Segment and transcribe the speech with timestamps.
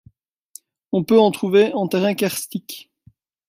[0.91, 2.89] On peut en trouver en terrain karstique.